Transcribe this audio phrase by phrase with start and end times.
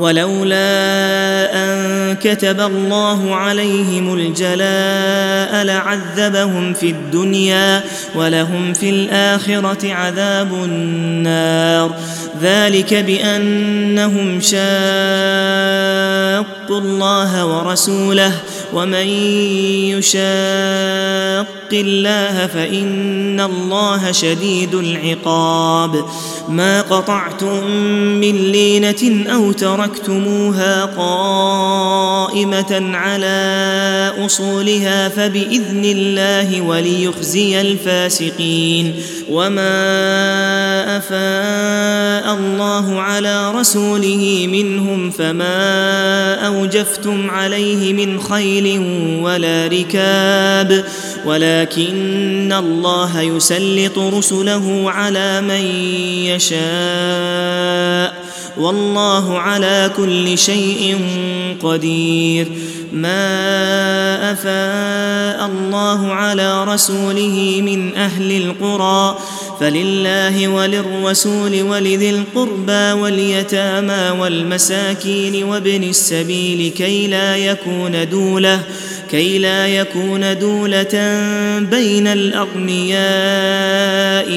[0.00, 7.82] ولولا أن كتب الله عليهم الجلاء لعذبهم في الدنيا
[8.14, 11.94] ولهم في الآخرة عذاب النار.
[12.42, 14.60] ذلك بأنهم شاقوا
[16.72, 18.32] الله ورسوله
[18.74, 19.06] ومن
[19.98, 26.04] يشاق الله فإن الله شديد العقاب.
[26.48, 27.70] ما قطعتم
[28.20, 31.76] من لينة أو تركتموها قائمة
[32.96, 38.94] على أصولها فبإذن الله وليخزي الفاسقين.
[39.30, 39.70] وما
[40.96, 48.78] أفاء الله على رسوله منهم فما أوجفتم عليه من خيل
[49.22, 50.84] ولا ركاب
[51.26, 55.64] ولكن الله يسلط رسله على من
[56.24, 58.24] يشاء.
[58.56, 60.98] والله على كل شيء
[61.62, 62.48] قدير.
[62.92, 69.18] ما أفاء الله على رسوله من أهل القرى
[69.60, 78.60] فلله وللرسول ولذي القربى واليتامى والمساكين وابن السبيل كي لا يكون دوله
[79.10, 81.20] كي لا يكون دولة
[81.58, 83.00] بين الأغنياء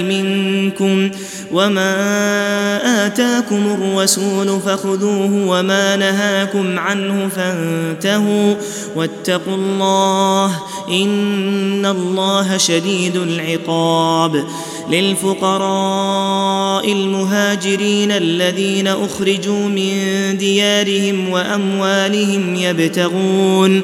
[0.04, 1.12] منكم
[1.52, 8.56] وما آتاكم الرسول فخذوه وما نهاكم عنه فانتهوا
[8.96, 10.60] واتقوا الله
[10.90, 14.46] إن الله شديد العقاب
[14.90, 19.98] للفقراء المهاجرين الذين أخرجوا من
[20.38, 23.84] ديارهم وأموالهم يبتغون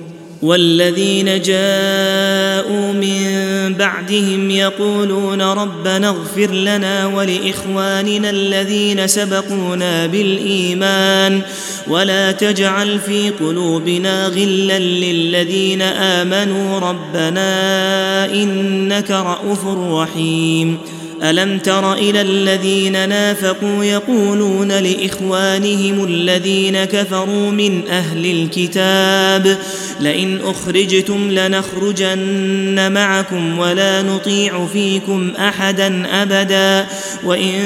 [0.41, 11.41] والذين جاءوا من بعدهم يقولون ربنا اغفر لنا ولإخواننا الذين سبقونا بالإيمان
[11.87, 20.77] ولا تجعل في قلوبنا غلا للذين آمنوا ربنا إنك رءوف رحيم
[21.23, 29.57] ألم تر إلى الذين نافقوا يقولون لإخوانهم الذين كفروا من أهل الكتاب
[29.99, 36.87] لئن أخرجتم لنخرجن معكم ولا نطيع فيكم أحدا أبدا
[37.23, 37.61] وإن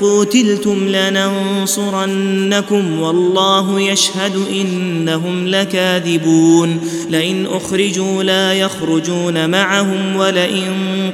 [0.00, 6.80] قوتلتم لننصرنكم والله يشهد إنهم لكاذبون
[7.10, 10.72] لئن أخرجوا لا يخرجون معهم ولئن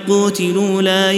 [0.08, 1.12] قوتلوا لا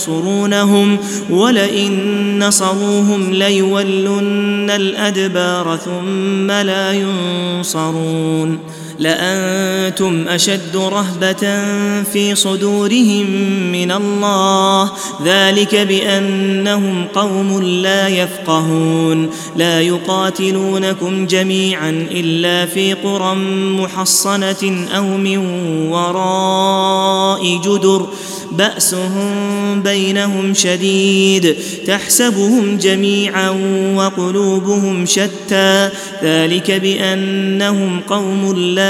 [0.00, 0.98] ينصرونهم
[1.30, 8.58] ولئن نصروهم ليولن الأدبار ثم لا ينصرون
[9.00, 11.64] لأنتم أشد رهبة
[12.12, 13.26] في صدورهم
[13.72, 14.90] من الله.
[15.24, 19.30] ذلك بأنهم قوم لا يفقهون.
[19.56, 23.34] لا يقاتلونكم جميعا إلا في قرى
[23.80, 25.38] محصنة أو من
[25.90, 28.06] وراء جدر.
[28.52, 29.32] بأسهم
[29.82, 31.56] بينهم شديد.
[31.86, 33.50] تحسبهم جميعا
[33.96, 35.88] وقلوبهم شتى.
[36.22, 38.89] ذلك بأنهم قوم لا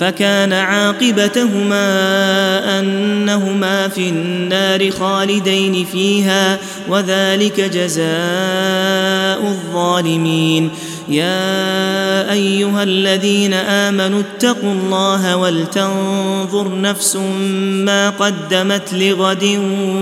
[0.00, 1.88] فكان عاقبتهما
[2.80, 6.58] أنهما في النار خالدين فيها
[6.88, 10.70] وذلك جزاء الظالمين.
[11.08, 17.16] يا أيها الذين آمنوا اتقوا الله ولتنظر نفس
[17.86, 19.44] ما قدمت لغد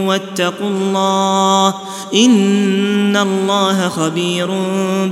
[0.05, 1.75] واتقوا الله
[2.15, 4.49] إن الله خبير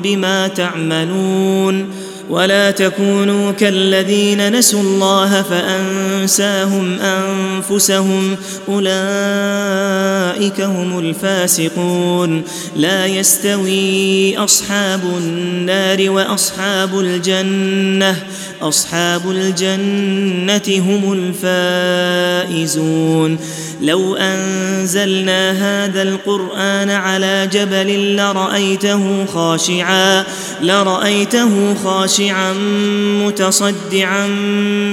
[0.03, 2.04] بما تعملون.
[2.31, 8.37] ولا تكونوا كالذين نسوا الله فأنساهم أنفسهم.
[8.69, 12.43] أولئك هم الفاسقون.
[12.77, 18.17] لا يستوي أصحاب النار وأصحاب الجنة.
[18.63, 21.33] أصحاب الجنة هم
[22.53, 23.39] الفائزون.
[23.83, 30.25] لو أنزلنا هذا القرآن على جبل لرأيته خاشعا
[30.63, 31.75] لرأيته
[32.15, 32.53] خاشعا
[33.27, 34.27] متصدعا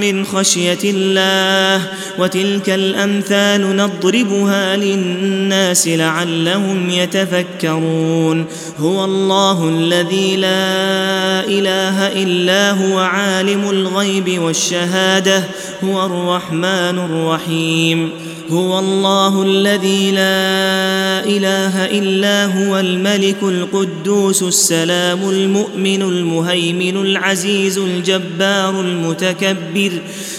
[0.01, 1.87] من خشيه الله
[2.19, 8.45] وتلك الامثال نضربها للناس لعلهم يتفكرون.
[8.79, 15.43] هو الله الذي لا اله الا هو عالم الغيب والشهاده
[15.83, 18.09] هو الرحمن الرحيم.
[18.51, 29.91] هو الله الذي لا إله إلا هو الملك القدوس السلام المؤمن المهيمن العزيز الجبار المتكبر.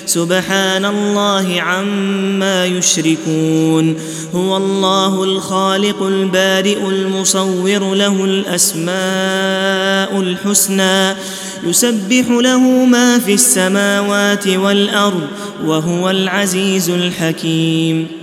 [0.06, 3.96] سبحان الله عما يشركون.
[4.34, 8.92] هو الله الخالق البارئ المصور له الأسماء
[10.20, 11.16] الحسنى.
[11.66, 15.26] يسبح له ما في السماوات والأرض.
[15.64, 18.21] وهو العزيز الحكيم.